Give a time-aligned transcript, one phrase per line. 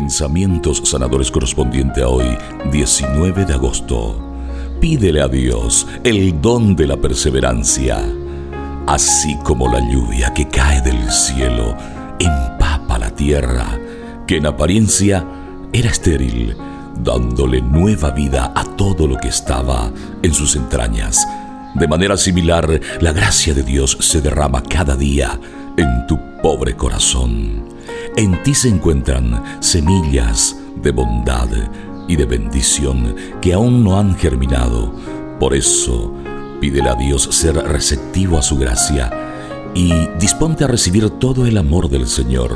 [0.00, 2.26] Pensamientos sanadores correspondiente a hoy,
[2.72, 4.18] 19 de agosto.
[4.80, 7.98] Pídele a Dios el don de la perseverancia.
[8.86, 11.76] Así como la lluvia que cae del cielo
[12.18, 13.78] empapa la tierra,
[14.26, 15.22] que en apariencia
[15.70, 16.56] era estéril,
[17.04, 19.92] dándole nueva vida a todo lo que estaba
[20.22, 21.28] en sus entrañas.
[21.74, 25.38] De manera similar, la gracia de Dios se derrama cada día
[25.76, 27.59] en tu pobre corazón.
[28.20, 31.48] En ti se encuentran semillas de bondad
[32.06, 34.92] y de bendición que aún no han germinado.
[35.38, 36.12] Por eso,
[36.60, 39.10] pídele a Dios ser receptivo a su gracia
[39.72, 42.54] y disponte a recibir todo el amor del Señor.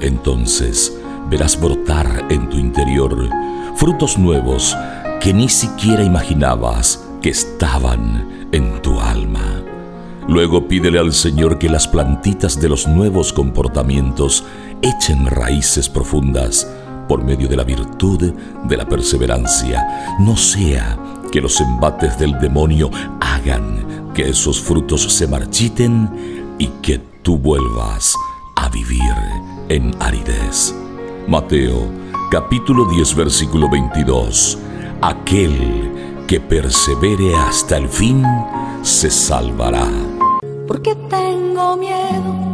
[0.00, 0.96] Entonces
[1.28, 3.28] verás brotar en tu interior
[3.74, 4.76] frutos nuevos
[5.20, 9.64] que ni siquiera imaginabas que estaban en tu alma.
[10.26, 14.44] Luego pídele al Señor que las plantitas de los nuevos comportamientos
[14.84, 16.70] echen raíces profundas
[17.08, 18.34] por medio de la virtud
[18.64, 20.16] de la perseverancia.
[20.20, 20.98] No sea
[21.32, 22.90] que los embates del demonio
[23.20, 28.14] hagan que esos frutos se marchiten y que tú vuelvas
[28.56, 29.14] a vivir
[29.70, 30.74] en aridez.
[31.26, 31.88] Mateo
[32.30, 34.58] capítulo 10 versículo 22.
[35.00, 38.22] Aquel que persevere hasta el fin
[38.82, 39.88] se salvará.
[40.68, 42.53] Porque tengo miedo.